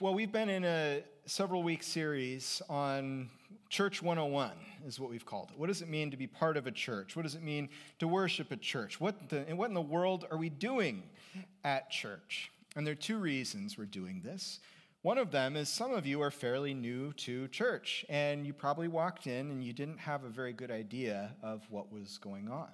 [0.00, 3.30] Well, we've been in a several week series on
[3.68, 4.50] Church 101,
[4.84, 5.58] is what we've called it.
[5.58, 7.14] What does it mean to be part of a church?
[7.14, 7.68] What does it mean
[8.00, 9.00] to worship at church?
[9.00, 11.04] What, the, and what in the world are we doing
[11.62, 12.50] at church?
[12.74, 14.58] And there are two reasons we're doing this.
[15.02, 18.88] One of them is some of you are fairly new to church, and you probably
[18.88, 22.68] walked in and you didn't have a very good idea of what was going on.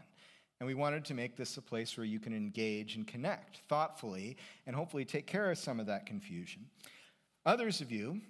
[0.58, 4.38] And we wanted to make this a place where you can engage and connect thoughtfully
[4.66, 6.64] and hopefully take care of some of that confusion.
[7.46, 8.20] Others of you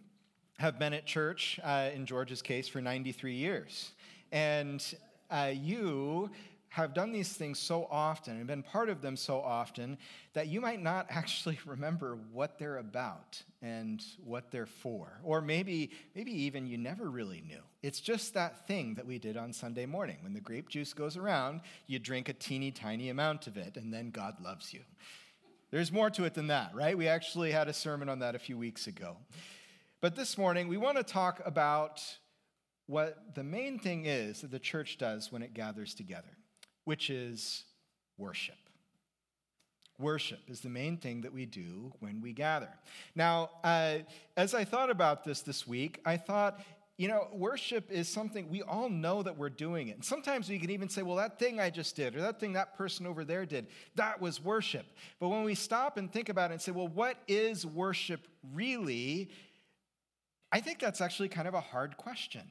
[0.58, 3.90] have been at church, uh, in George's case, for 93 years.
[4.30, 4.84] And
[5.28, 6.30] uh, you
[6.68, 9.98] have done these things so often and been part of them so often
[10.34, 15.18] that you might not actually remember what they're about and what they're for.
[15.24, 17.62] Or maybe, maybe even you never really knew.
[17.82, 20.18] It's just that thing that we did on Sunday morning.
[20.20, 23.92] When the grape juice goes around, you drink a teeny tiny amount of it, and
[23.92, 24.82] then God loves you.
[25.70, 26.96] There's more to it than that, right?
[26.96, 29.16] We actually had a sermon on that a few weeks ago.
[30.00, 32.02] But this morning, we want to talk about
[32.86, 36.36] what the main thing is that the church does when it gathers together
[36.84, 37.64] which is
[38.18, 38.56] worship.
[39.98, 42.70] Worship is the main thing that we do when we gather.
[43.14, 43.98] Now, uh,
[44.36, 46.60] as I thought about this this week, I thought,
[47.00, 49.94] you know, worship is something we all know that we're doing it.
[49.94, 52.52] And sometimes we can even say, well, that thing I just did, or that thing
[52.52, 54.84] that person over there did, that was worship.
[55.18, 59.30] But when we stop and think about it and say, well, what is worship really?
[60.52, 62.42] I think that's actually kind of a hard question.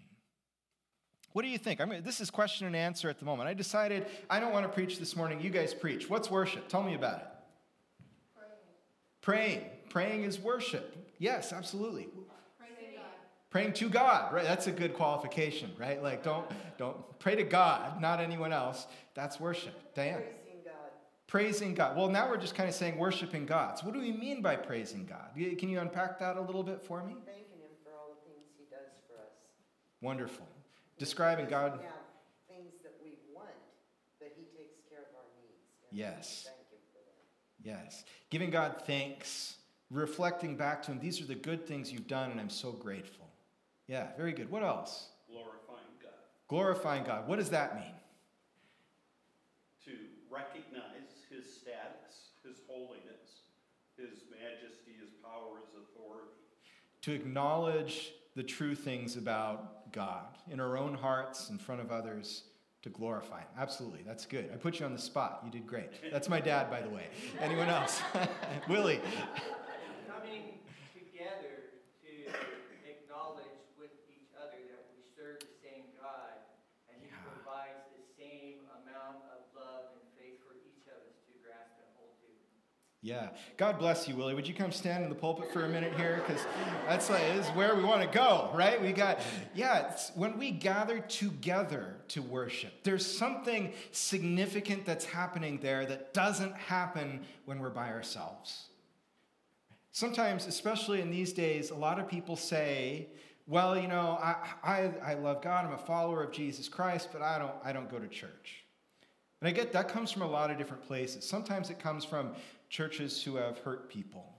[1.33, 1.79] What do you think?
[1.79, 3.49] I mean, this is question and answer at the moment.
[3.49, 5.39] I decided I don't want to preach this morning.
[5.41, 6.09] You guys preach.
[6.09, 6.67] What's worship?
[6.67, 7.27] Tell me about it.
[9.21, 9.59] Praying.
[9.59, 9.69] Praying.
[9.91, 10.95] Praying is worship.
[11.19, 12.07] Yes, absolutely.
[13.49, 14.43] Praying to God, right?
[14.43, 16.01] That's a good qualification, right?
[16.01, 16.45] Like, don't
[16.77, 18.85] don't pray to God, not anyone else.
[19.15, 19.73] That's worship.
[19.95, 20.17] Diane.
[20.17, 20.73] Praising God.
[21.25, 21.97] Praising God.
[21.97, 23.79] Well, now we're just kind of saying worshiping God.
[23.79, 25.31] So, what do we mean by praising God?
[25.57, 27.15] Can you unpack that a little bit for me?
[27.25, 29.33] Thanking Him for all the things He does for us.
[30.01, 30.45] Wonderful
[30.99, 31.71] describing God.
[31.71, 31.79] Have
[32.47, 33.47] things that we want,
[34.19, 35.63] but He takes care of our needs.
[35.91, 36.45] Yes.
[36.45, 37.83] Thank you for that.
[37.83, 38.03] Yes.
[38.29, 39.55] Giving God thanks,
[39.89, 40.99] reflecting back to Him.
[40.99, 43.28] These are the good things you've done, and I'm so grateful.
[43.89, 44.51] Yeah, very good.
[44.51, 45.07] What else?
[45.27, 46.11] Glorifying God.
[46.47, 47.27] Glorifying God.
[47.27, 47.95] What does that mean?
[49.85, 49.91] To
[50.29, 53.49] recognize His status, His holiness,
[53.97, 56.29] His majesty, His power, His authority.
[57.01, 62.43] To acknowledge the true things about God in our own hearts, in front of others,
[62.83, 63.47] to glorify Him.
[63.57, 64.51] Absolutely, that's good.
[64.53, 65.41] I put you on the spot.
[65.43, 65.89] You did great.
[66.11, 67.07] That's my dad, by the way.
[67.41, 68.01] Anyone else?
[68.69, 69.01] Willie.
[70.07, 70.61] Coming
[70.93, 71.73] together
[72.05, 72.11] to
[72.87, 76.39] acknowledge with each other that we serve the same God
[76.87, 77.19] and He yeah.
[77.27, 81.89] provides the same amount of love and faith for each of us to grasp and
[81.99, 82.31] hold to.
[83.01, 83.29] Yeah.
[83.55, 84.33] God bless you, Willie.
[84.33, 86.21] Would you come stand in the pulpit for a minute here?
[86.25, 86.45] Because
[86.85, 88.81] that's like, is where we want to go, right?
[88.81, 89.21] We got,
[89.55, 96.53] yeah, when we gather together to worship, there's something significant that's happening there that doesn't
[96.55, 98.65] happen when we're by ourselves.
[99.91, 103.07] Sometimes, especially in these days, a lot of people say,
[103.47, 107.21] well, you know, I, I, I love God, I'm a follower of Jesus Christ, but
[107.21, 108.65] I don't, I don't go to church.
[109.41, 111.27] And I get that comes from a lot of different places.
[111.27, 112.35] Sometimes it comes from
[112.69, 114.35] churches who have hurt people.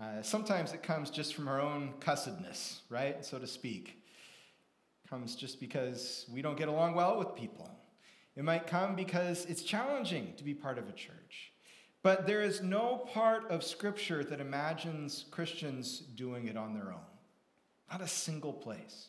[0.00, 4.02] Uh, sometimes it comes just from our own cussedness, right, so to speak.
[5.04, 7.70] It comes just because we don't get along well with people.
[8.36, 11.52] It might come because it's challenging to be part of a church.
[12.02, 17.06] But there is no part of Scripture that imagines Christians doing it on their own.
[17.90, 19.08] Not a single place.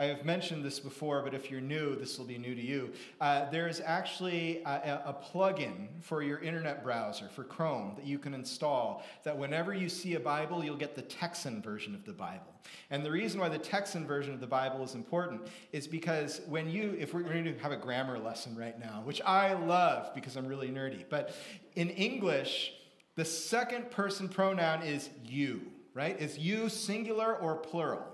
[0.00, 2.92] I have mentioned this before, but if you're new, this will be new to you.
[3.20, 8.16] Uh, there is actually a, a plugin for your internet browser, for Chrome, that you
[8.20, 12.12] can install that whenever you see a Bible, you'll get the Texan version of the
[12.12, 12.54] Bible.
[12.90, 16.70] And the reason why the Texan version of the Bible is important is because when
[16.70, 20.36] you, if we're going to have a grammar lesson right now, which I love because
[20.36, 21.34] I'm really nerdy, but
[21.74, 22.72] in English,
[23.16, 26.20] the second person pronoun is you, right?
[26.20, 28.06] Is you singular or plural?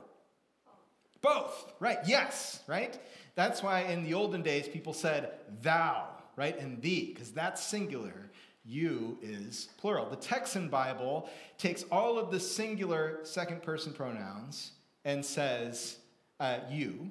[1.24, 2.00] Both, right?
[2.06, 2.98] Yes, right?
[3.34, 5.30] That's why in the olden days people said
[5.62, 6.06] thou,
[6.36, 6.56] right?
[6.58, 8.28] And thee, because that's singular.
[8.62, 10.10] You is plural.
[10.10, 14.72] The Texan Bible takes all of the singular second person pronouns
[15.06, 15.96] and says
[16.40, 17.10] uh, you,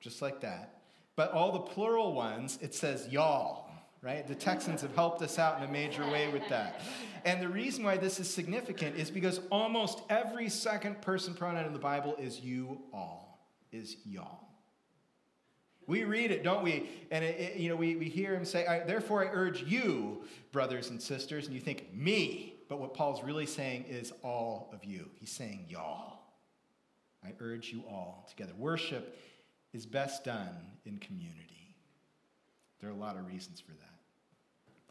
[0.00, 0.80] just like that.
[1.14, 3.65] But all the plural ones, it says y'all,
[4.02, 4.26] right?
[4.26, 6.80] The Texans have helped us out in a major way with that.
[7.24, 11.72] And the reason why this is significant is because almost every second person pronoun in
[11.72, 13.26] the Bible is you all
[13.72, 14.40] is y'all.
[15.86, 16.88] We read it, don't we?
[17.10, 20.24] And it, it, you know, we, we hear him say, I, "Therefore, I urge you,
[20.50, 24.84] brothers and sisters," and you think, "Me." But what Paul's really saying is all of
[24.84, 25.08] you.
[25.14, 26.18] He's saying y'all.
[27.24, 28.52] I urge you all together.
[28.58, 29.16] Worship
[29.72, 31.55] is best done in community.
[32.80, 33.96] There are a lot of reasons for that.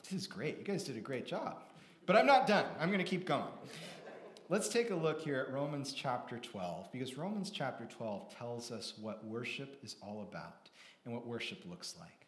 [0.03, 0.57] This is great.
[0.59, 1.57] You guys did a great job.
[2.05, 2.65] But I'm not done.
[2.79, 3.43] I'm going to keep going.
[4.47, 8.93] Let's take a look here at Romans chapter 12, because Romans chapter 12 tells us
[9.01, 10.69] what worship is all about
[11.03, 12.27] and what worship looks like.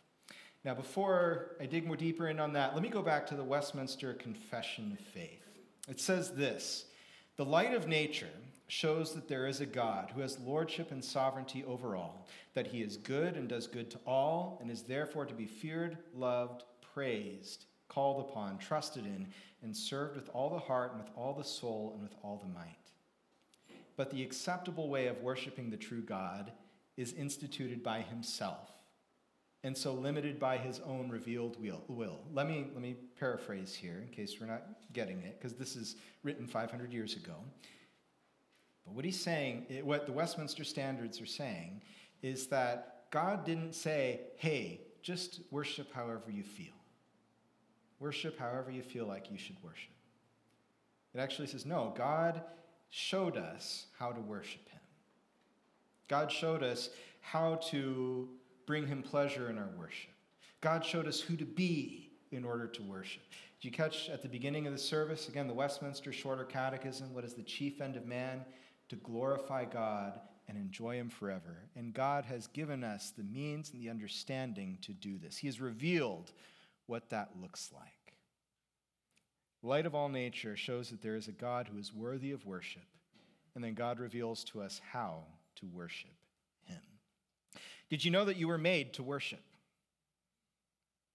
[0.65, 3.44] Now, before I dig more deeper in on that, let me go back to the
[3.44, 5.44] Westminster Confession of Faith.
[5.88, 6.86] It says this
[7.38, 8.27] The light of nature
[8.68, 12.81] shows that there is a God who has lordship and sovereignty over all, that he
[12.81, 17.66] is good and does good to all, and is therefore to be feared, loved, praised,
[17.88, 19.28] called upon, trusted in,
[19.64, 22.54] and served with all the heart and with all the soul and with all the
[22.54, 22.75] might.
[23.96, 26.52] But the acceptable way of worshiping the true God
[26.98, 28.72] is instituted by himself
[29.63, 32.20] and so limited by his own revealed will.
[32.34, 34.63] Let me, let me paraphrase here in case we're not
[34.94, 37.36] getting it, because this is written 500 years ago.
[38.88, 41.81] But what he's saying, what the Westminster Standards are saying,
[42.24, 46.74] is that God didn't say, hey, just worship however you feel.
[48.00, 49.92] Worship however you feel like you should worship.
[51.13, 52.42] It actually says, no, God
[52.89, 54.80] showed us how to worship him.
[56.07, 56.89] God showed us
[57.19, 58.30] how to
[58.66, 60.12] bring him pleasure in our worship.
[60.62, 63.24] God showed us who to be in order to worship.
[63.60, 67.13] Did you catch at the beginning of the service, again, the Westminster Shorter Catechism?
[67.13, 68.45] What is the chief end of man?
[68.89, 71.57] To glorify God and enjoy Him forever.
[71.75, 75.38] And God has given us the means and the understanding to do this.
[75.38, 76.31] He has revealed
[76.86, 77.92] what that looks like.
[79.62, 82.86] Light of all nature shows that there is a God who is worthy of worship,
[83.56, 85.24] and then God reveals to us how
[85.56, 86.12] to worship
[86.63, 86.80] Him.
[87.89, 89.44] Did you know that you were made to worship?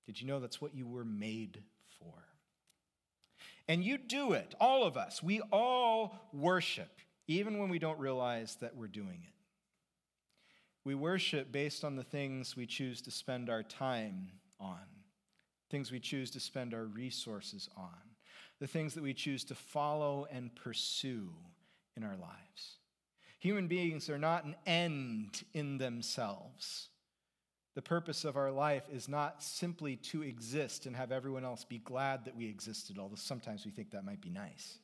[0.07, 1.63] Did you know that's what you were made
[1.99, 2.13] for?
[3.69, 5.23] And you do it, all of us.
[5.23, 6.91] We all worship,
[7.27, 9.35] even when we don't realize that we're doing it.
[10.85, 14.29] We worship based on the things we choose to spend our time
[14.59, 14.81] on,
[15.71, 17.97] things we choose to spend our resources on,
[18.61, 21.31] the things that we choose to follow and pursue
[21.97, 22.79] in our lives.
[23.39, 26.89] Human beings are not an end in themselves.
[27.75, 31.79] The purpose of our life is not simply to exist and have everyone else be
[31.79, 34.79] glad that we existed, although sometimes we think that might be nice.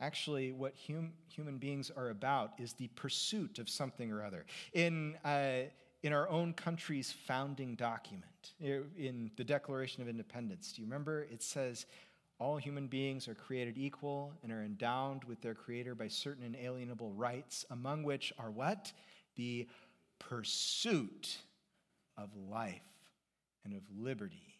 [0.00, 4.46] Actually, what hum, human beings are about is the pursuit of something or other.
[4.72, 5.68] In, uh,
[6.02, 8.24] in our own country's founding document,
[8.60, 11.26] in the Declaration of Independence, do you remember?
[11.30, 11.86] It says,
[12.38, 17.12] all human beings are created equal and are endowed with their Creator by certain inalienable
[17.12, 18.90] rights, among which are what?
[19.36, 19.68] The
[20.18, 21.36] pursuit
[22.16, 22.80] of life
[23.66, 24.56] and of liberty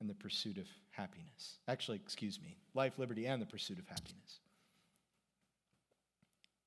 [0.00, 1.58] and the pursuit of happiness.
[1.66, 4.40] Actually, excuse me, life, liberty, and the pursuit of happiness.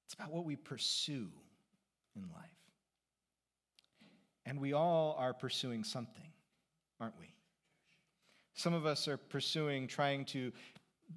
[0.08, 1.28] It's about what we pursue
[2.16, 2.50] in life.
[4.46, 6.32] And we all are pursuing something,
[7.02, 7.34] aren't we?
[8.54, 10.54] Some of us are pursuing trying to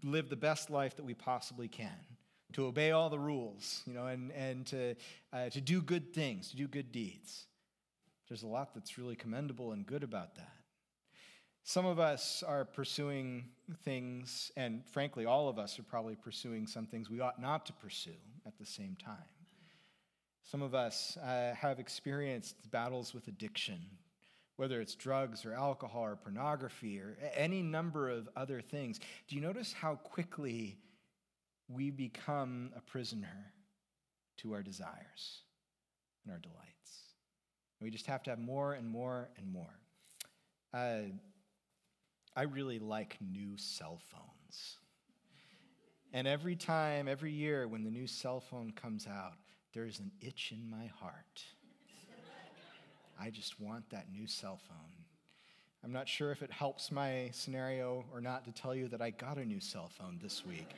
[0.02, 1.94] live the best life that we possibly can,
[2.54, 4.96] to obey all the rules, you know, and, and to,
[5.32, 7.46] uh, to do good things, to do good deeds.
[8.28, 10.60] There's a lot that's really commendable and good about that.
[11.62, 13.45] Some of us are pursuing
[13.85, 17.73] things, and frankly, all of us are probably pursuing some things we ought not to
[17.75, 18.11] pursue
[18.47, 19.17] at the same time.
[20.43, 23.79] Some of us uh, have experienced battles with addiction,
[24.57, 28.99] whether it's drugs or alcohol or pornography or any number of other things,
[29.29, 30.76] do you notice how quickly
[31.69, 33.52] we become a prisoner
[34.38, 35.43] to our desires
[36.25, 36.71] and our delights?
[37.81, 39.79] We just have to have more and more and more.
[40.75, 41.12] Uh,
[42.37, 44.78] I really like new cell phones.
[46.12, 49.34] And every time, every year, when the new cell phone comes out,
[49.72, 51.44] there's an itch in my heart
[53.22, 55.04] I just want that new cell phone.
[55.84, 59.10] I'm not sure if it helps my scenario or not to tell you that I
[59.10, 60.70] got a new cell phone this week.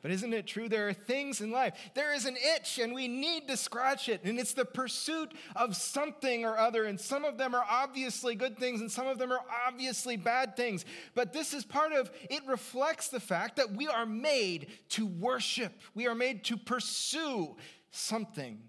[0.00, 0.68] But isn't it true?
[0.68, 1.74] There are things in life.
[1.94, 4.20] There is an itch, and we need to scratch it.
[4.22, 6.84] And it's the pursuit of something or other.
[6.84, 10.56] And some of them are obviously good things, and some of them are obviously bad
[10.56, 10.84] things.
[11.16, 15.72] But this is part of it, reflects the fact that we are made to worship,
[15.94, 17.56] we are made to pursue
[17.90, 18.60] something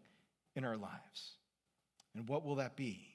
[0.55, 1.35] in our lives.
[2.15, 3.05] And what will that be?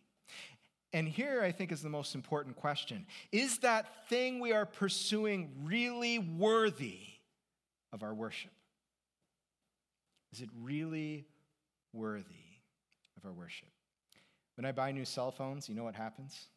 [0.92, 5.50] And here I think is the most important question Is that thing we are pursuing
[5.64, 7.13] really worthy
[7.94, 8.50] of our worship?
[10.32, 11.24] Is it really
[11.92, 12.24] worthy
[13.16, 13.68] of our worship?
[14.56, 16.48] When I buy new cell phones, you know what happens?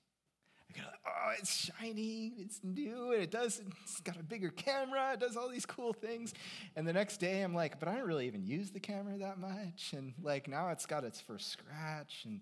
[0.69, 5.13] I go, oh, it's shiny, it's new, and it does, it's got a bigger camera,
[5.13, 6.33] it does all these cool things.
[6.75, 9.37] And the next day I'm like, but I don't really even use the camera that
[9.37, 9.93] much.
[9.95, 12.41] And like now it's got its first scratch, and,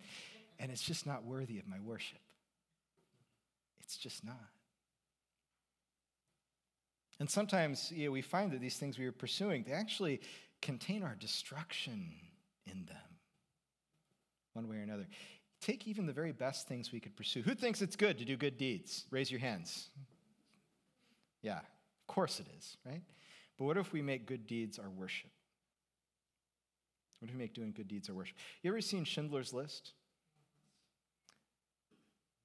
[0.57, 2.19] and it's just not worthy of my worship.
[3.81, 4.54] It's just not.
[7.19, 10.21] And sometimes you know, we find that these things we are pursuing, they actually
[10.61, 12.11] contain our destruction
[12.65, 12.97] in them,
[14.53, 15.07] one way or another.
[15.61, 17.41] Take even the very best things we could pursue.
[17.41, 19.05] Who thinks it's good to do good deeds?
[19.11, 19.89] Raise your hands.
[21.41, 23.01] Yeah, of course it is, right?
[23.57, 25.29] But what if we make good deeds our worship?
[27.19, 28.35] What if we make doing good deeds our worship?
[28.61, 29.93] You ever seen Schindler's List?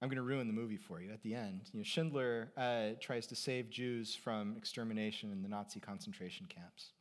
[0.03, 1.63] I'm going to ruin the movie for you at the end.
[1.73, 6.93] You know, Schindler uh, tries to save Jews from extermination in the Nazi concentration camps.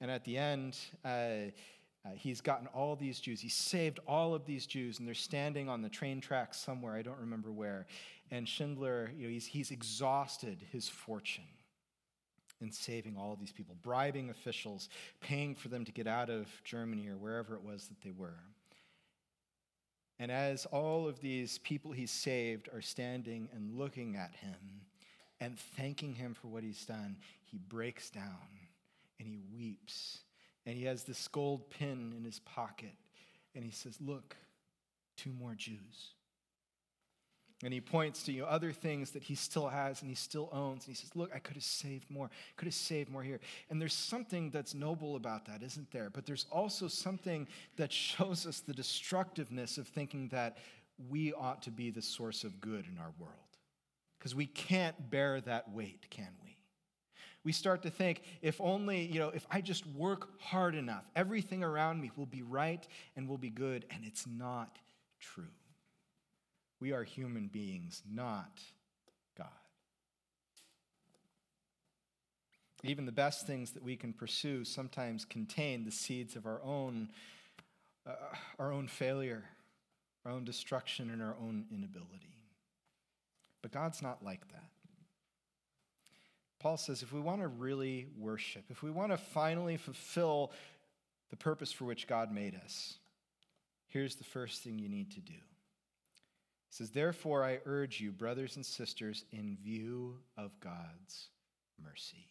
[0.00, 1.08] And at the end, uh,
[2.04, 3.40] uh, he's gotten all these Jews.
[3.40, 6.94] He saved all of these Jews, and they're standing on the train tracks somewhere.
[6.94, 7.86] I don't remember where.
[8.30, 11.44] And Schindler, you know, he's, he's exhausted his fortune
[12.60, 14.88] in saving all of these people, bribing officials,
[15.20, 18.38] paying for them to get out of Germany or wherever it was that they were.
[20.18, 24.82] And as all of these people he saved are standing and looking at him
[25.40, 28.24] and thanking him for what he's done, he breaks down
[29.18, 30.18] and he weeps.
[30.66, 32.94] And he has this gold pin in his pocket.
[33.54, 34.36] And he says, Look,
[35.16, 36.14] two more Jews.
[37.64, 40.48] And he points to you know, other things that he still has and he still
[40.52, 40.86] owns.
[40.86, 42.30] And he says, Look, I could have saved more.
[42.56, 43.40] Could have saved more here.
[43.68, 46.08] And there's something that's noble about that, isn't there?
[46.08, 50.58] But there's also something that shows us the destructiveness of thinking that
[51.08, 53.34] we ought to be the source of good in our world.
[54.18, 56.56] Because we can't bear that weight, can we?
[57.44, 61.64] We start to think if only, you know, if I just work hard enough, everything
[61.64, 62.86] around me will be right
[63.16, 63.84] and will be good.
[63.90, 64.78] And it's not
[65.20, 65.44] true.
[66.80, 68.60] We are human beings, not
[69.36, 69.46] God.
[72.84, 77.10] Even the best things that we can pursue sometimes contain the seeds of our own,
[78.06, 78.12] uh,
[78.58, 79.44] our own failure,
[80.24, 82.38] our own destruction, and our own inability.
[83.62, 84.70] But God's not like that.
[86.60, 90.52] Paul says if we want to really worship, if we want to finally fulfill
[91.30, 92.94] the purpose for which God made us,
[93.88, 95.34] here's the first thing you need to do
[96.70, 101.28] says, Therefore, I urge you, brothers and sisters, in view of God's
[101.82, 102.26] mercy.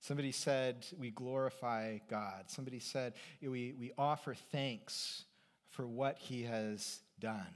[0.00, 2.44] Somebody said, We glorify God.
[2.48, 5.24] Somebody said, We, we offer thanks
[5.70, 7.46] for what he has done.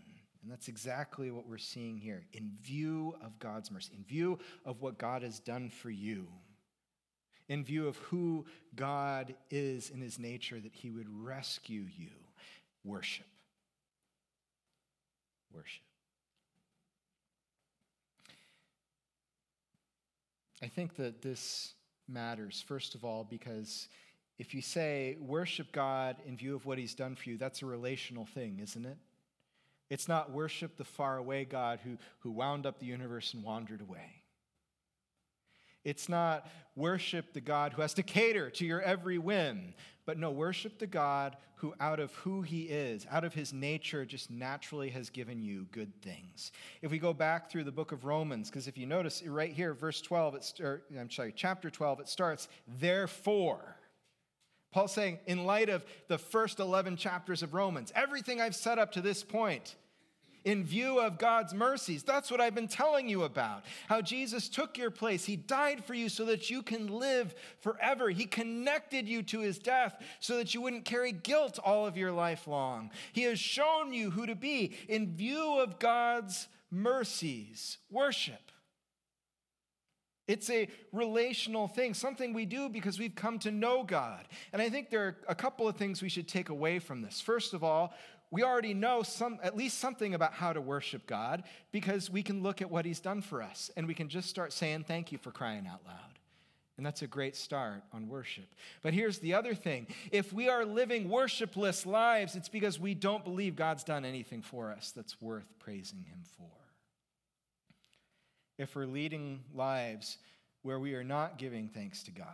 [0.42, 2.24] And that's exactly what we're seeing here.
[2.32, 6.28] In view of God's mercy, in view of what God has done for you,
[7.48, 12.10] in view of who God is in his nature, that he would rescue you,
[12.84, 13.26] worship
[15.56, 15.82] worship.
[20.62, 21.74] I think that this
[22.08, 23.88] matters, first of all, because
[24.38, 27.66] if you say worship God in view of what he's done for you, that's a
[27.66, 28.98] relational thing, isn't it?
[29.88, 34.22] It's not worship the faraway God who, who wound up the universe and wandered away.
[35.86, 39.72] It's not worship the God who has to cater to your every whim,
[40.04, 44.04] but no, worship the God who, out of who he is, out of his nature,
[44.04, 46.50] just naturally has given you good things.
[46.82, 49.74] If we go back through the book of Romans, because if you notice right here,
[49.74, 52.48] verse 12, it's, or, I'm sorry, chapter 12, it starts,
[52.80, 53.76] therefore.
[54.72, 58.90] Paul's saying, in light of the first 11 chapters of Romans, everything I've set up
[58.92, 59.76] to this point,
[60.46, 62.04] in view of God's mercies.
[62.04, 63.64] That's what I've been telling you about.
[63.88, 65.24] How Jesus took your place.
[65.24, 68.08] He died for you so that you can live forever.
[68.10, 72.12] He connected you to his death so that you wouldn't carry guilt all of your
[72.12, 72.92] life long.
[73.12, 77.78] He has shown you who to be in view of God's mercies.
[77.90, 78.52] Worship.
[80.28, 84.26] It's a relational thing, something we do because we've come to know God.
[84.52, 87.20] And I think there are a couple of things we should take away from this.
[87.20, 87.94] First of all,
[88.30, 92.42] we already know some, at least something about how to worship God because we can
[92.42, 95.18] look at what He's done for us and we can just start saying thank you
[95.18, 96.16] for crying out loud.
[96.76, 98.54] And that's a great start on worship.
[98.82, 103.24] But here's the other thing if we are living worshipless lives, it's because we don't
[103.24, 106.50] believe God's done anything for us that's worth praising Him for.
[108.58, 110.18] If we're leading lives
[110.62, 112.26] where we are not giving thanks to God,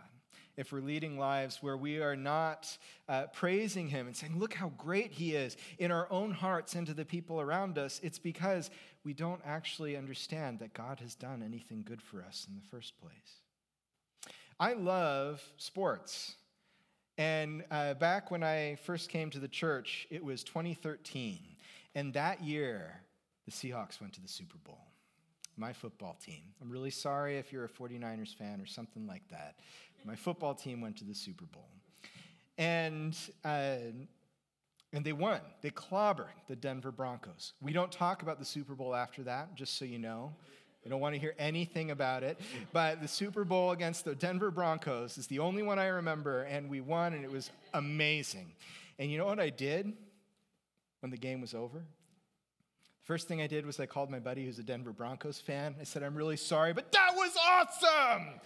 [0.57, 2.77] if we're leading lives where we are not
[3.09, 6.85] uh, praising Him and saying, Look how great He is in our own hearts and
[6.87, 8.69] to the people around us, it's because
[9.03, 12.99] we don't actually understand that God has done anything good for us in the first
[13.01, 13.41] place.
[14.59, 16.35] I love sports.
[17.17, 21.39] And uh, back when I first came to the church, it was 2013.
[21.95, 23.01] And that year,
[23.45, 24.79] the Seahawks went to the Super Bowl.
[25.55, 26.41] My football team.
[26.61, 29.59] I'm really sorry if you're a 49ers fan or something like that.
[30.05, 31.67] My football team went to the Super Bowl.
[32.57, 33.77] And, uh,
[34.91, 35.39] and they won.
[35.61, 37.53] They clobbered the Denver Broncos.
[37.61, 40.35] We don't talk about the Super Bowl after that, just so you know.
[40.85, 42.39] I don't want to hear anything about it.
[42.73, 46.69] But the Super Bowl against the Denver Broncos is the only one I remember, and
[46.69, 48.51] we won, and it was amazing.
[48.99, 49.93] And you know what I did
[50.99, 51.79] when the game was over?
[51.79, 55.75] The First thing I did was I called my buddy who's a Denver Broncos fan.
[55.79, 58.39] I said, I'm really sorry, but that was awesome.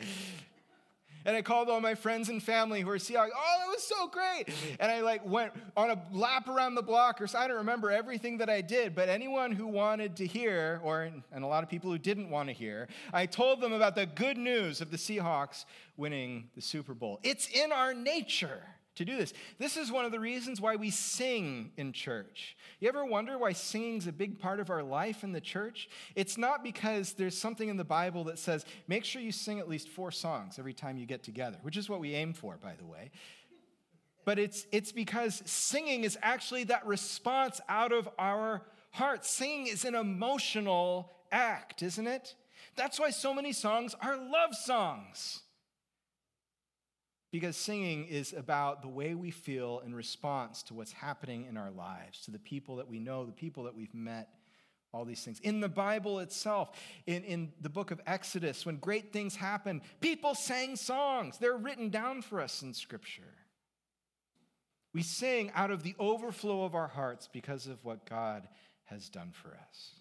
[1.26, 3.30] And I called all my friends and family who were Seahawks.
[3.36, 4.50] Oh, that was so great.
[4.80, 7.92] And I like went on a lap around the block, or so I don't remember
[7.92, 11.70] everything that I did, but anyone who wanted to hear, or and a lot of
[11.70, 14.98] people who didn't want to hear, I told them about the good news of the
[14.98, 15.66] Seahawks
[15.98, 17.20] winning the Super Bowl.
[17.24, 18.64] It's in our nature
[18.98, 19.34] to do this.
[19.58, 22.58] This is one of the reasons why we sing in church.
[22.80, 25.90] You ever wonder why singing is a big part of our life in the church?
[26.16, 29.70] It's not because there's something in the Bible that says, make sure you sing at
[29.70, 32.74] least four songs every time you get together, which is what we aim for, by
[32.76, 33.12] the way.
[34.26, 39.30] But it's, it's because singing is actually that response out of our hearts.
[39.30, 42.36] Singing is an emotional act, isn't it?
[42.76, 45.42] That's why so many songs are love songs.
[47.40, 51.70] Because singing is about the way we feel in response to what's happening in our
[51.70, 54.30] lives, to the people that we know, the people that we've met,
[54.92, 55.40] all these things.
[55.42, 56.72] In the Bible itself,
[57.06, 61.38] in, in the book of Exodus, when great things happen, people sang songs.
[61.38, 63.36] They're written down for us in Scripture.
[64.92, 68.48] We sing out of the overflow of our hearts because of what God
[68.86, 69.92] has done for us.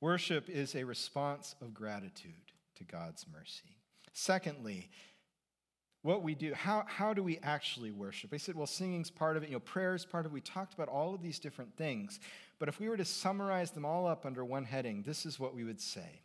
[0.00, 2.32] Worship is a response of gratitude
[2.76, 3.76] to God's mercy.
[4.14, 4.88] Secondly,
[6.08, 8.32] what we do, how, how do we actually worship?
[8.32, 10.34] I said, well, singing's part of it, you know, prayer is part of it.
[10.34, 12.18] We talked about all of these different things.
[12.58, 15.54] But if we were to summarize them all up under one heading, this is what
[15.54, 16.22] we would say.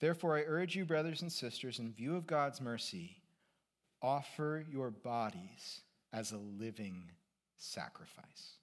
[0.00, 3.16] Therefore, I urge you, brothers and sisters, in view of God's mercy,
[4.02, 5.80] offer your bodies
[6.12, 7.04] as a living
[7.56, 8.58] sacrifice.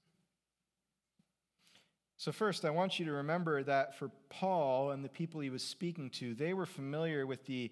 [2.17, 5.63] So, first, I want you to remember that for Paul and the people he was
[5.63, 7.71] speaking to, they were familiar with the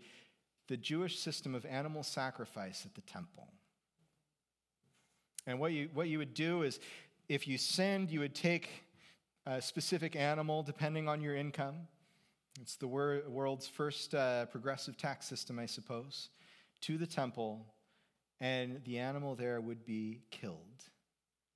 [0.70, 3.48] the Jewish system of animal sacrifice at the temple.
[5.46, 6.80] And what you, what you would do is,
[7.28, 8.70] if you sinned, you would take
[9.48, 11.76] a specific animal depending on your income.
[12.62, 16.30] It's the wor- world's first uh, progressive tax system, I suppose,
[16.82, 17.66] to the temple,
[18.40, 20.84] and the animal there would be killed,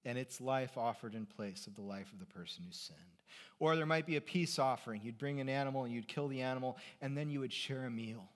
[0.06, 3.00] and its life offered in place of the life of the person who sinned.
[3.60, 5.02] Or there might be a peace offering.
[5.04, 7.92] You'd bring an animal and you'd kill the animal, and then you would share a
[7.92, 8.30] meal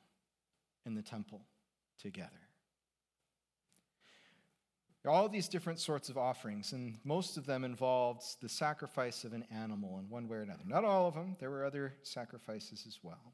[0.87, 1.41] in the temple
[2.01, 2.31] together.
[5.05, 9.45] All these different sorts of offerings, and most of them involved the sacrifice of an
[9.51, 10.63] animal in one way or another.
[10.65, 13.33] Not all of them, there were other sacrifices as well.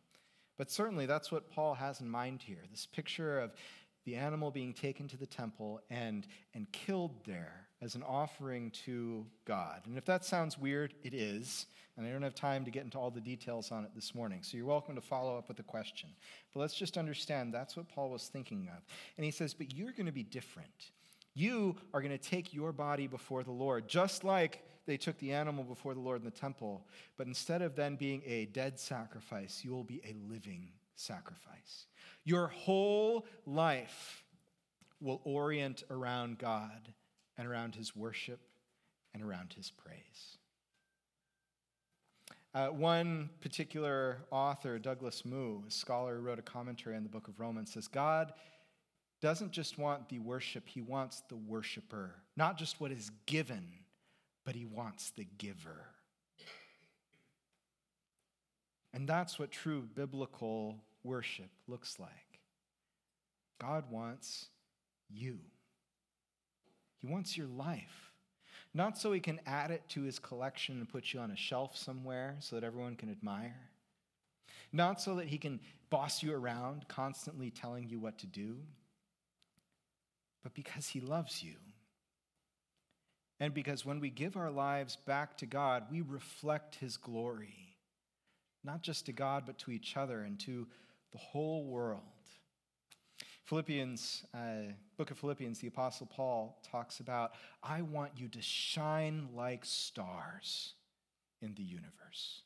[0.57, 3.53] But certainly that's what Paul has in mind here this picture of
[4.05, 9.25] the animal being taken to the temple and, and killed there as an offering to
[9.45, 9.81] God.
[9.85, 11.65] And if that sounds weird, it is.
[11.97, 14.39] And I don't have time to get into all the details on it this morning.
[14.41, 16.09] So you're welcome to follow up with a question.
[16.53, 18.81] But let's just understand that's what Paul was thinking of.
[19.17, 20.91] And he says, But you're going to be different.
[21.35, 25.33] You are going to take your body before the Lord, just like they took the
[25.33, 26.87] animal before the Lord in the temple.
[27.17, 31.87] But instead of then being a dead sacrifice, you will be a living sacrifice.
[32.23, 34.23] Your whole life
[35.01, 36.93] will orient around God
[37.43, 38.39] and around his worship
[39.13, 40.37] and around his praise.
[42.55, 47.27] Uh, one particular author, Douglas Moo, a scholar who wrote a commentary on the book
[47.27, 48.31] of Romans, says God
[49.21, 52.15] doesn't just want the worship, he wants the worshiper.
[52.37, 53.67] Not just what is given,
[54.45, 55.87] but he wants the giver.
[58.93, 62.09] And that's what true biblical worship looks like.
[63.59, 64.47] God wants
[65.09, 65.39] you,
[67.03, 68.13] He wants your life.
[68.73, 71.75] Not so He can add it to His collection and put you on a shelf
[71.75, 73.69] somewhere so that everyone can admire.
[74.71, 78.55] Not so that He can boss you around, constantly telling you what to do,
[80.43, 81.55] but because He loves you.
[83.39, 87.75] And because when we give our lives back to God, we reflect His glory,
[88.63, 90.67] not just to God, but to each other and to
[91.11, 92.12] the whole world.
[93.45, 99.27] Philippians, uh, book of Philippians, the Apostle Paul talks about, I want you to shine
[99.35, 100.73] like stars
[101.41, 102.43] in the universe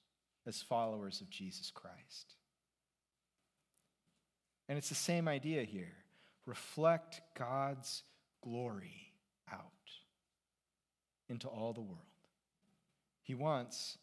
[0.48, 2.36] as followers of Jesus Christ.
[4.68, 5.94] And it's the same idea here
[6.46, 8.04] reflect God's
[8.42, 9.14] glory
[9.52, 9.62] out
[11.30, 12.02] into all the world.
[13.22, 13.98] He wants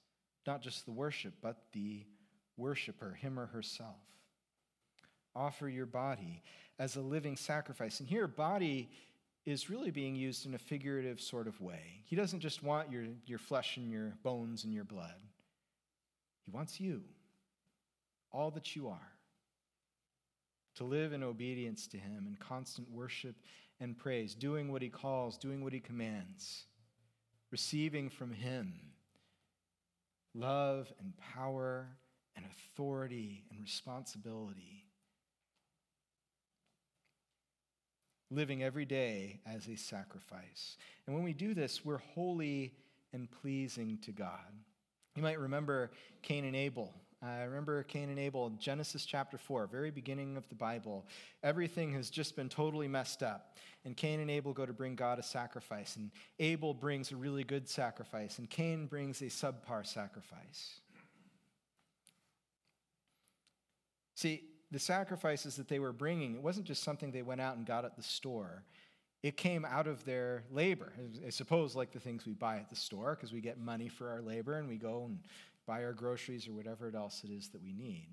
[0.46, 2.04] not just the worship, but the
[2.56, 3.96] worshiper, him or herself.
[5.36, 6.42] Offer your body
[6.78, 8.00] as a living sacrifice.
[8.00, 8.88] And here, body
[9.46, 12.02] is really being used in a figurative sort of way.
[12.06, 15.14] He doesn't just want your, your flesh and your bones and your blood,
[16.44, 17.02] He wants you,
[18.32, 19.12] all that you are,
[20.76, 23.36] to live in obedience to Him in constant worship
[23.80, 26.64] and praise, doing what He calls, doing what He commands,
[27.50, 28.72] receiving from Him
[30.34, 31.86] love and power
[32.34, 34.83] and authority and responsibility.
[38.34, 40.76] Living every day as a sacrifice.
[41.06, 42.74] And when we do this, we're holy
[43.12, 44.52] and pleasing to God.
[45.16, 45.92] You might remember
[46.22, 46.92] Cain and Abel.
[47.22, 51.06] I remember Cain and Abel, Genesis chapter 4, very beginning of the Bible.
[51.42, 53.56] Everything has just been totally messed up.
[53.86, 55.96] And Cain and Abel go to bring God a sacrifice.
[55.96, 58.38] And Abel brings a really good sacrifice.
[58.38, 60.80] And Cain brings a subpar sacrifice.
[64.16, 64.42] See,
[64.74, 67.84] the sacrifices that they were bringing, it wasn't just something they went out and got
[67.84, 68.64] at the store.
[69.22, 70.92] It came out of their labor.
[71.24, 74.10] I suppose like the things we buy at the store, because we get money for
[74.10, 75.20] our labor and we go and
[75.64, 78.08] buy our groceries or whatever else it is that we need.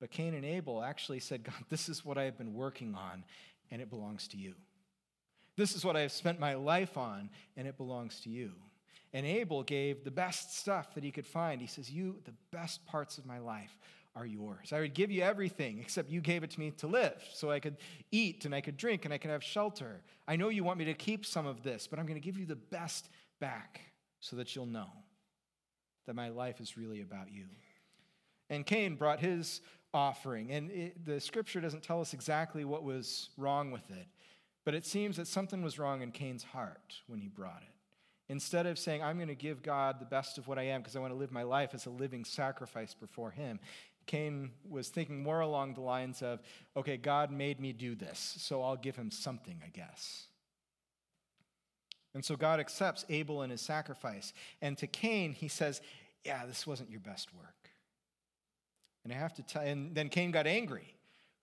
[0.00, 3.22] But Cain and Abel actually said, God, this is what I have been working on,
[3.70, 4.54] and it belongs to you.
[5.56, 8.50] This is what I have spent my life on, and it belongs to you.
[9.12, 11.60] And Abel gave the best stuff that he could find.
[11.60, 13.78] He says, You, the best parts of my life
[14.16, 14.72] are yours.
[14.72, 17.60] I would give you everything except you gave it to me to live so I
[17.60, 17.76] could
[18.10, 20.00] eat and I could drink and I could have shelter.
[20.26, 22.38] I know you want me to keep some of this, but I'm going to give
[22.38, 23.80] you the best back
[24.20, 24.88] so that you'll know
[26.06, 27.44] that my life is really about you.
[28.48, 29.60] And Cain brought his
[29.92, 34.06] offering, and it, the scripture doesn't tell us exactly what was wrong with it,
[34.64, 37.76] but it seems that something was wrong in Cain's heart when he brought it.
[38.28, 40.96] Instead of saying, I'm going to give God the best of what I am because
[40.96, 43.60] I want to live my life as a living sacrifice before Him,
[44.06, 46.40] Cain was thinking more along the lines of,
[46.76, 50.26] okay, God made me do this, so I'll give him something, I guess.
[52.14, 54.32] And so God accepts Abel and his sacrifice.
[54.62, 55.82] And to Cain, he says,
[56.24, 57.70] yeah, this wasn't your best work.
[59.04, 60.94] And I have to tell, and then Cain got angry.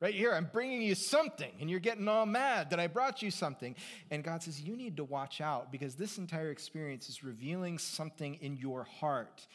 [0.02, 3.32] Right here, I'm bringing you something, and you're getting all mad that I brought you
[3.32, 3.74] something.
[4.12, 8.36] And God says, You need to watch out because this entire experience is revealing something
[8.42, 9.48] in your heart.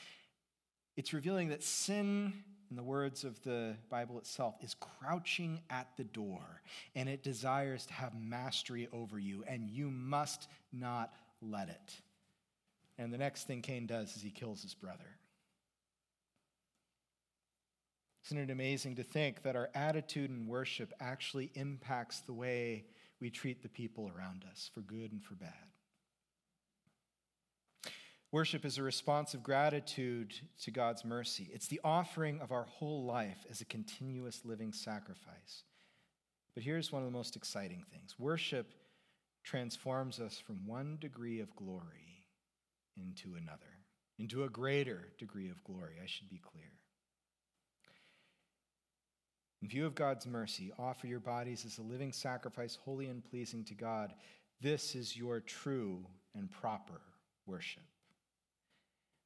[0.96, 2.32] It's revealing that sin
[2.70, 6.62] in the words of the Bible itself, is crouching at the door
[6.94, 11.94] and it desires to have mastery over you, and you must not let it.
[12.98, 15.18] And the next thing Cain does is he kills his brother.
[18.26, 22.84] Isn't it amazing to think that our attitude in worship actually impacts the way
[23.20, 25.54] we treat the people around us, for good and for bad?
[28.30, 31.48] Worship is a response of gratitude to God's mercy.
[31.52, 35.64] It's the offering of our whole life as a continuous living sacrifice.
[36.54, 38.74] But here's one of the most exciting things worship
[39.44, 42.24] transforms us from one degree of glory
[42.98, 43.78] into another,
[44.18, 46.72] into a greater degree of glory, I should be clear.
[49.62, 53.64] In view of God's mercy, offer your bodies as a living sacrifice, holy and pleasing
[53.64, 54.12] to God.
[54.60, 57.00] This is your true and proper
[57.46, 57.84] worship.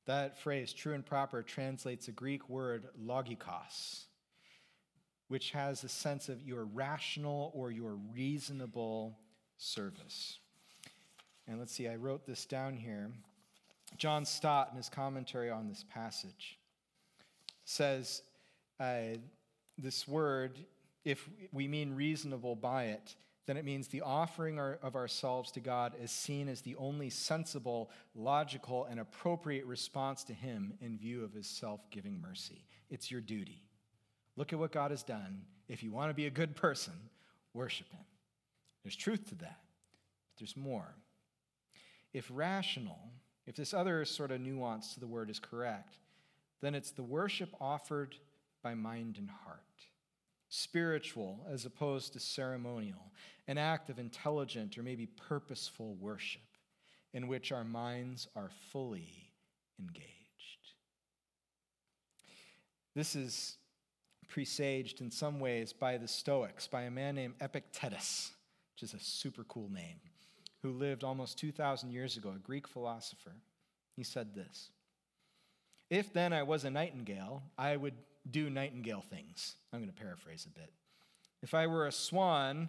[0.06, 4.04] That phrase, true and proper, translates a Greek word, logikos,
[5.28, 9.16] which has a sense of your rational or your reasonable
[9.58, 10.38] service.
[11.46, 13.10] And let's see, I wrote this down here.
[13.96, 16.58] John Stott, in his commentary on this passage,
[17.64, 18.22] says
[18.80, 19.16] uh,
[19.78, 20.58] this word,
[21.04, 23.14] if we mean reasonable by it,
[23.46, 27.90] then it means the offering of ourselves to God is seen as the only sensible,
[28.14, 32.64] logical, and appropriate response to Him in view of His self giving mercy.
[32.88, 33.64] It's your duty.
[34.36, 35.42] Look at what God has done.
[35.68, 36.94] If you want to be a good person,
[37.52, 38.04] worship Him.
[38.84, 39.60] There's truth to that,
[40.28, 40.94] but there's more.
[42.12, 42.98] If rational,
[43.46, 45.98] if this other sort of nuance to the word is correct,
[46.60, 48.14] then it's the worship offered
[48.62, 49.64] by mind and heart
[50.54, 53.10] spiritual as opposed to ceremonial,
[53.48, 56.42] an act of intelligent or maybe purposeful worship
[57.14, 59.30] in which our minds are fully
[59.80, 60.12] engaged.
[62.94, 63.56] This is
[64.28, 68.32] presaged in some ways by the Stoics, by a man named Epictetus,
[68.74, 70.00] which is a super cool name,
[70.60, 73.36] who lived almost 2,000 years ago, a Greek philosopher.
[73.96, 74.68] He said this
[75.88, 77.94] If then I was a nightingale, I would
[78.30, 79.56] do nightingale things.
[79.72, 80.70] I'm going to paraphrase a bit.
[81.42, 82.68] If I were a swan,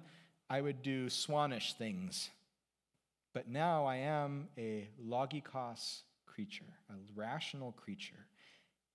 [0.49, 2.29] I would do swanish things.
[3.33, 8.27] But now I am a logikos creature, a rational creature,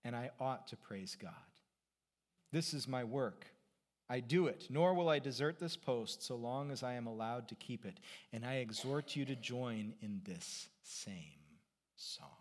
[0.04, 1.32] and I ought to praise God.
[2.52, 3.46] This is my work.
[4.10, 7.48] I do it, nor will I desert this post so long as I am allowed
[7.48, 8.00] to keep it.
[8.32, 11.14] And I exhort you to join in this same
[11.96, 12.37] song.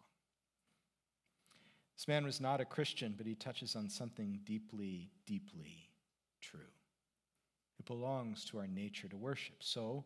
[1.98, 5.90] This man was not a Christian, but he touches on something deeply, deeply
[6.42, 6.60] true.
[7.80, 9.56] It belongs to our nature to worship.
[9.60, 10.06] So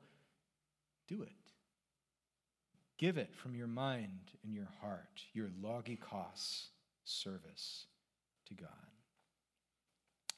[1.07, 1.31] do it.
[2.97, 6.67] Give it from your mind and your heart, your logikos
[7.03, 7.87] service
[8.47, 8.69] to God.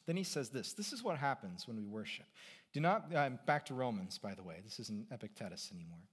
[0.05, 2.25] Then he says this this is what happens when we worship.
[2.73, 6.07] Do not, uh, back to Romans, by the way, this isn't Epictetus anymore.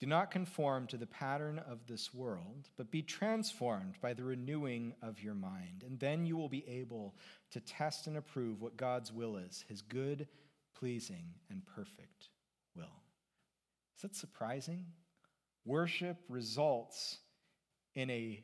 [0.00, 4.92] Do not conform to the pattern of this world, but be transformed by the renewing
[5.02, 5.84] of your mind.
[5.86, 7.14] And then you will be able
[7.52, 10.26] to test and approve what God's will is, his good,
[10.74, 12.28] pleasing, and perfect
[12.74, 13.02] will.
[13.96, 14.84] Is that surprising?
[15.64, 17.18] Worship results
[17.94, 18.42] in a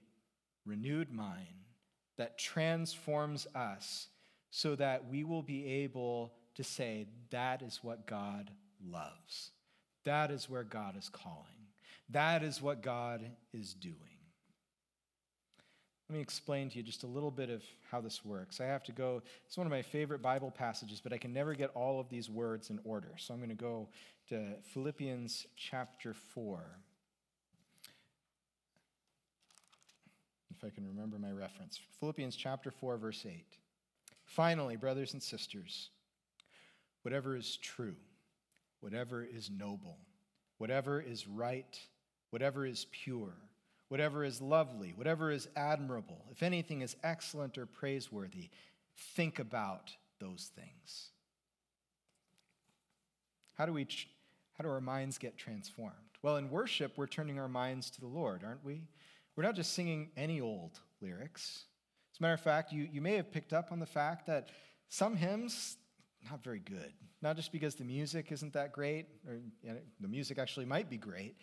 [0.65, 1.67] renewed mind
[2.17, 4.07] that transforms us
[4.51, 8.51] so that we will be able to say, that is what God
[8.85, 9.51] loves.
[10.05, 11.47] That is where God is calling.
[12.09, 13.97] That is what God is doing.
[16.09, 18.61] Let me explain to you just a little bit of how this works.
[18.61, 21.55] I have to go, it's one of my favorite Bible passages, but I can never
[21.55, 23.13] get all of these words in order.
[23.17, 23.89] So I'm going to go
[24.31, 26.65] to Philippians chapter 4.
[30.57, 31.79] If I can remember my reference.
[32.01, 33.45] Philippians chapter 4, verse 8.
[34.25, 35.91] Finally, brothers and sisters,
[37.03, 37.95] whatever is true,
[38.81, 39.99] whatever is noble,
[40.59, 41.79] whatever is right,
[42.31, 43.35] whatever is pure,
[43.88, 48.49] whatever is lovely, whatever is admirable, if anything is excellent or praiseworthy,
[49.14, 51.11] think about those things.
[53.57, 53.87] How do we
[54.55, 55.95] how do our minds get transformed?
[56.23, 58.83] Well, in worship, we're turning our minds to the Lord, aren't we?
[59.35, 61.64] We're not just singing any old lyrics.
[62.12, 64.51] As a matter of fact, you, you may have picked up on the fact that
[64.90, 65.79] some hymns,
[66.28, 66.92] not very good.
[67.22, 70.90] Not just because the music isn't that great, or you know, the music actually might
[70.90, 71.37] be great,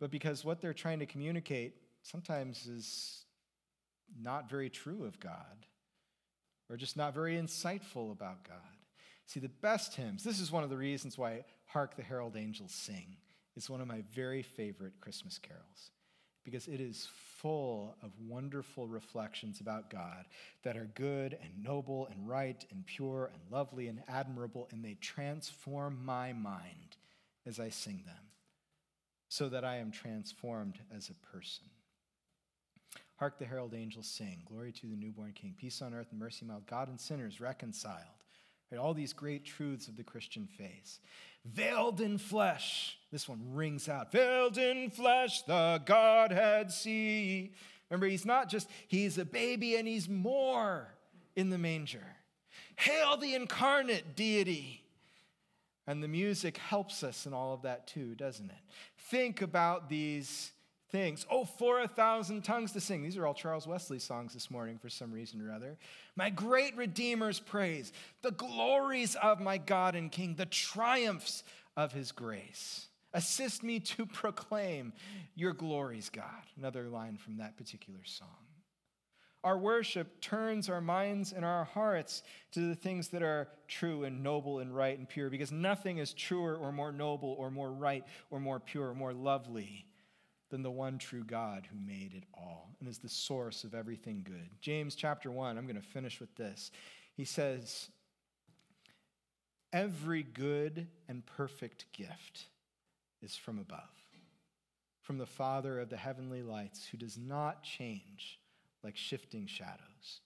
[0.00, 3.24] but because what they're trying to communicate sometimes is
[4.20, 5.66] not very true of God,
[6.68, 8.56] or just not very insightful about God.
[9.26, 12.72] See, the best hymns, this is one of the reasons why Hark the Herald Angels
[12.72, 13.16] Sing.
[13.56, 15.90] is one of my very favorite Christmas carols
[16.44, 20.24] because it is full of wonderful reflections about God
[20.62, 24.94] that are good and noble and right and pure and lovely and admirable, and they
[25.00, 26.96] transform my mind
[27.46, 28.14] as I sing them
[29.28, 31.64] so that I am transformed as a person.
[33.16, 36.44] Hark the herald angels sing, Glory to the newborn King, peace on earth and mercy
[36.44, 38.21] mild, God and sinners reconciled.
[38.72, 40.98] Right, all these great truths of the Christian faith
[41.44, 42.96] veiled in flesh.
[43.10, 47.52] This one rings out veiled in flesh, the Godhead see.
[47.90, 50.94] Remember, he's not just, he's a baby and he's more
[51.36, 52.06] in the manger.
[52.76, 54.82] Hail the incarnate deity.
[55.86, 58.56] And the music helps us in all of that too, doesn't it?
[58.96, 60.52] Think about these
[60.92, 61.26] things.
[61.30, 63.02] Oh, for a thousand tongues to sing.
[63.02, 65.78] These are all Charles Wesley songs this morning for some reason or other.
[66.14, 71.42] My great Redeemer's praise, the glories of my God and King, the triumphs
[71.76, 72.86] of his grace.
[73.14, 74.92] Assist me to proclaim
[75.34, 76.44] your glories, God.
[76.58, 78.28] Another line from that particular song.
[79.44, 84.22] Our worship turns our minds and our hearts to the things that are true and
[84.22, 88.04] noble and right and pure because nothing is truer or more noble or more right
[88.30, 89.84] or more pure or more lovely
[90.52, 94.22] than the one true God who made it all and is the source of everything
[94.22, 94.50] good.
[94.60, 96.70] James chapter 1, I'm going to finish with this.
[97.16, 97.88] He says,
[99.72, 102.48] Every good and perfect gift
[103.22, 103.80] is from above,
[105.00, 108.38] from the Father of the heavenly lights, who does not change
[108.84, 110.20] like shifting shadows.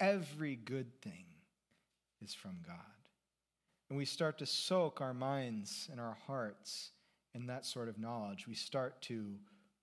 [0.00, 1.26] Every good thing
[2.20, 2.74] is from God.
[3.88, 6.90] And we start to soak our minds and our hearts
[7.34, 9.34] in that sort of knowledge, we start to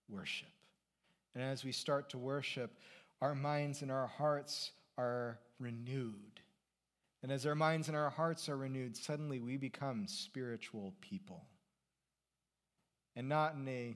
[0.10, 0.50] worship.
[1.34, 2.72] And as we start to worship,
[3.22, 6.42] our minds and our hearts are renewed.
[7.24, 11.44] And as our minds and our hearts are renewed, suddenly we become spiritual people.
[13.16, 13.96] And not in a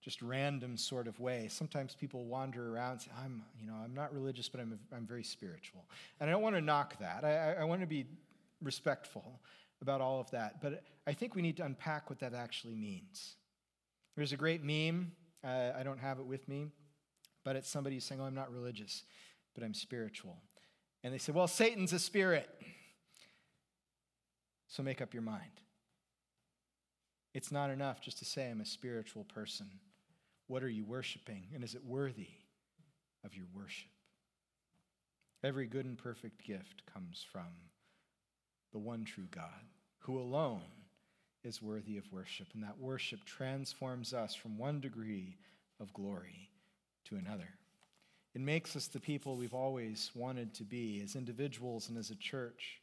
[0.00, 1.46] just random sort of way.
[1.48, 5.06] Sometimes people wander around and say, I'm, you know, I'm not religious, but I'm, I'm
[5.06, 5.84] very spiritual.
[6.18, 7.24] And I don't want to knock that.
[7.24, 8.06] I, I want to be
[8.60, 9.40] respectful
[9.82, 10.62] about all of that.
[10.62, 13.36] But I think we need to unpack what that actually means.
[14.16, 15.12] There's a great meme.
[15.44, 16.68] Uh, I don't have it with me,
[17.44, 19.02] but it's somebody saying, Oh, I'm not religious,
[19.54, 20.36] but I'm spiritual.
[21.02, 22.48] And they say, Well, Satan's a spirit.
[24.68, 25.60] So make up your mind.
[27.34, 29.66] It's not enough just to say I'm a spiritual person.
[30.46, 31.48] What are you worshiping?
[31.54, 32.28] And is it worthy
[33.24, 33.90] of your worship?
[35.42, 37.48] Every good and perfect gift comes from
[38.72, 39.64] the one true God,
[40.00, 40.62] who alone
[41.44, 42.48] is worthy of worship.
[42.54, 45.36] And that worship transforms us from one degree
[45.80, 46.50] of glory
[47.06, 47.48] to another.
[48.34, 52.16] It makes us the people we've always wanted to be as individuals and as a
[52.16, 52.80] church.